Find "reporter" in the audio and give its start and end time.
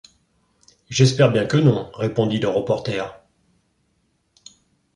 2.47-3.21